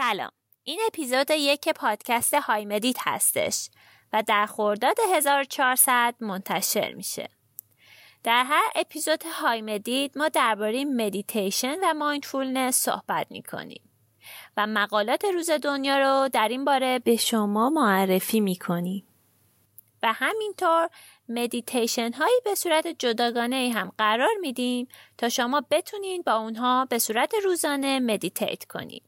[0.00, 0.30] سلام.
[0.64, 3.68] این اپیزود یک پادکست های مدیت هستش
[4.12, 7.28] و در خرداد 1400 منتشر میشه.
[8.24, 13.82] در هر اپیزود های مدیت ما درباره مدیتیشن و mindfulness صحبت می‌کنیم
[14.56, 19.06] و مقالات روز دنیا رو در این باره به شما معرفی می‌کنیم.
[20.02, 20.88] و همینطور
[21.28, 24.88] مدیتیشن هایی به صورت جداگانه هم قرار میدیم
[25.18, 29.02] تا شما بتونین با اونها به صورت روزانه meditate کنید.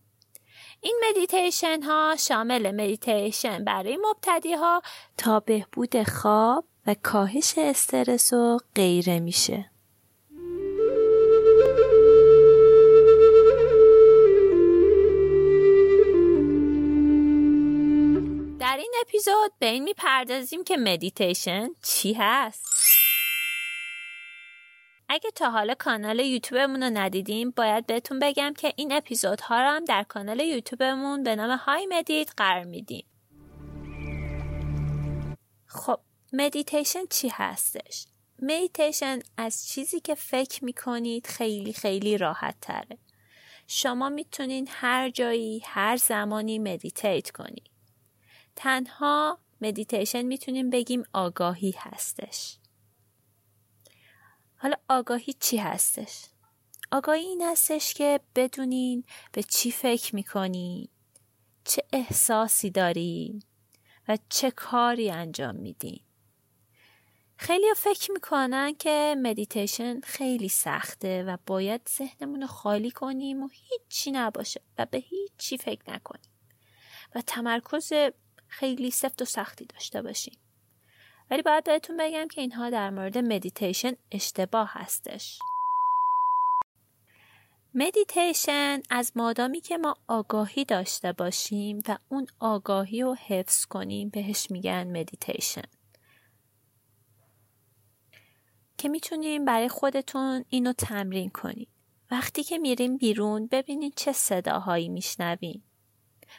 [0.82, 4.82] این مدیتیشن ها شامل مدیتیشن برای مبتدی ها
[5.18, 9.70] تا بهبود خواب و کاهش استرس و غیره میشه.
[18.60, 22.69] در این اپیزود به این می‌پردازیم که مدیتیشن چی هست؟
[25.12, 29.84] اگه تا حالا کانال یوتیوبمون رو ندیدین باید بهتون بگم که این اپیزودها رو هم
[29.84, 33.06] در کانال یوتیوبمون به نام های مدیت قرار میدیم.
[35.66, 36.00] خب
[36.32, 38.06] مدیتیشن چی هستش؟
[38.42, 42.98] مدیتیشن از چیزی که فکر می‌کنید خیلی خیلی راحت تره.
[43.66, 47.70] شما می‌تونید هر جایی هر زمانی meditate کنید
[48.56, 52.59] تنها مدیتیشن می‌تونیم بگیم آگاهی هستش.
[54.62, 56.24] حالا آگاهی چی هستش؟
[56.92, 60.88] آگاهی این هستش که بدونین به چی فکر می‌کنین
[61.64, 63.42] چه احساسی دارین
[64.08, 66.00] و چه کاری انجام میدین
[67.36, 74.10] خیلی فکر می‌کنن که مدیتیشن خیلی سخته و باید ذهنمون رو خالی کنیم و هیچی
[74.10, 76.30] نباشه و به هیچی فکر نکنیم
[77.14, 77.92] و تمرکز
[78.48, 80.38] خیلی سفت و سختی داشته باشیم
[81.30, 85.38] ولی باید بهتون بگم که اینها در مورد مدیتیشن اشتباه هستش.
[87.74, 94.50] مدیتیشن از مادامی که ما آگاهی داشته باشیم و اون آگاهی رو حفظ کنیم بهش
[94.50, 95.62] میگن مدیتیشن
[98.78, 101.68] که می‌تونیم برای خودتون اینو تمرین کنید.
[102.10, 105.64] وقتی که میریم بیرون ببینید چه صداهایی میشنویم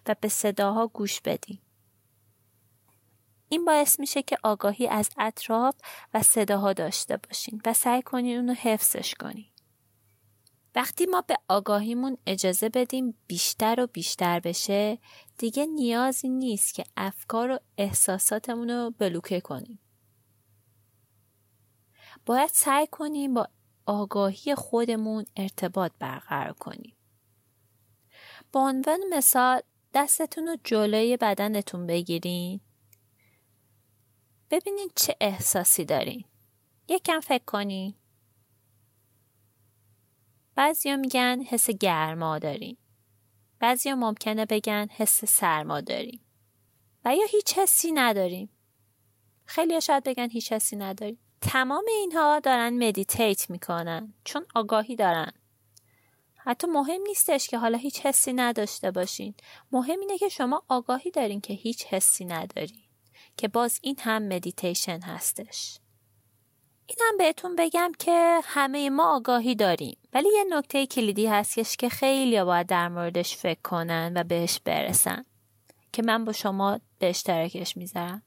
[0.07, 1.61] و به صداها گوش بدیم.
[3.51, 5.75] این باعث میشه که آگاهی از اطراف
[6.13, 9.45] و صداها داشته باشین و سعی کنین اونو حفظش کنین.
[10.75, 14.97] وقتی ما به آگاهیمون اجازه بدیم بیشتر و بیشتر بشه
[15.37, 19.79] دیگه نیازی نیست که افکار و احساساتمون رو بلوکه کنیم.
[22.25, 23.47] باید سعی کنیم با
[23.85, 26.95] آگاهی خودمون ارتباط برقرار کنیم.
[28.51, 29.61] با عنوان مثال
[29.93, 32.61] دستتون رو جلوی بدنتون بگیرین
[34.51, 36.25] ببینین چه احساسی دارین.
[36.87, 37.93] یکم فکر کنین.
[40.55, 42.77] بعضیا میگن حس گرما دارین.
[43.59, 46.21] بعضیا ممکنه بگن حس سرما داریم.
[47.05, 48.49] و یا هیچ حسی نداریم.
[49.45, 51.19] خیلی شاید بگن هیچ حسی نداریم.
[51.41, 55.31] تمام اینها دارن مدیتیت می‌کنن چون آگاهی دارن.
[56.37, 59.33] حتی مهم نیستش که حالا هیچ حسی نداشته باشین.
[59.71, 62.83] مهم اینه که شما آگاهی دارین که هیچ حسی ندارین.
[63.41, 65.79] که باز این هم مدیتیشن هستش.
[66.87, 69.97] اینم بهتون بگم که همه ما آگاهی داریم.
[70.13, 75.25] ولی یه نکته کلیدی هستش که خیلی باید در موردش فکر کنن و بهش برسن.
[75.93, 78.23] که من با شما به اشتراکش می‌ذارم.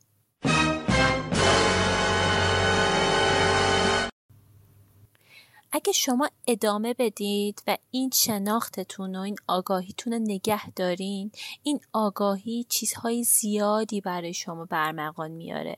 [5.74, 11.30] اگه شما ادامه بدید و این شناختتون و این آگاهیتون رو نگه دارین
[11.62, 15.76] این آگاهی چیزهای زیادی برای شما برمغان میاره.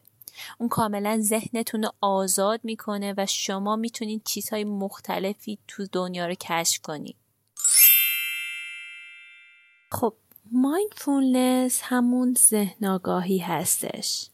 [0.58, 6.80] اون کاملا ذهنتون رو آزاد می‌کنه و شما می‌تونید چیزهای مختلفی تو دنیا رو کشف
[6.82, 7.16] کنید
[9.92, 10.14] خب
[10.52, 14.30] مایندفولنس همون ذهن آگاهی هستش.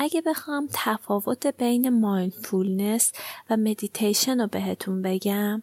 [0.00, 3.12] اگه بخوام تفاوت بین mindfulness
[3.50, 5.62] و مدیتیشن رو بهتون بگم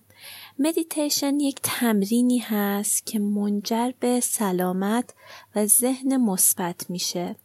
[0.60, 5.14] مدیتیشن یک تمرینی هست که منجر به سلامت
[5.56, 7.36] و ذهن مثبت میشه.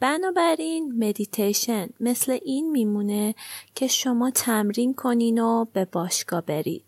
[0.00, 3.34] بنابراین مدیتیشن مثل این میمونه
[3.74, 6.84] که شما تمرین کنین و به باشگاه برید.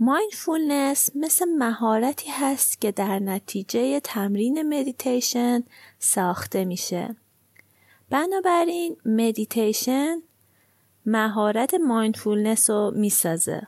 [0.00, 5.62] mindfulness مثل مهارتی هست که در نتیجه تمرین مدیتیشن
[5.98, 7.16] ساخته میشه.
[8.10, 10.16] بنابراین مدیتیشن
[11.06, 13.66] مهارت mindfulness رو می‌سازه.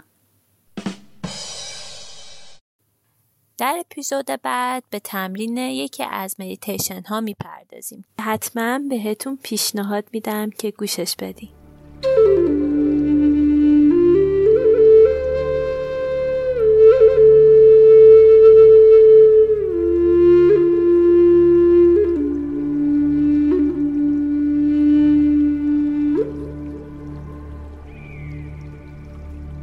[3.58, 8.04] در اپیزود بعد به تمرین یکی از مدیتیشن ها می‌پردازیم.
[8.20, 11.59] حتما بهتون پیشنهاد میدم که گوشش بدین.